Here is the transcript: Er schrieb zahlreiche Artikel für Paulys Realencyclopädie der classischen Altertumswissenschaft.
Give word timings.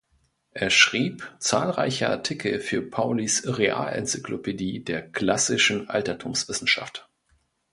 Er 0.55 0.71
schrieb 0.71 1.31
zahlreiche 1.37 2.09
Artikel 2.09 2.59
für 2.59 2.81
Paulys 2.81 3.43
Realencyclopädie 3.45 4.83
der 4.83 5.07
classischen 5.07 5.91
Altertumswissenschaft. 5.91 7.07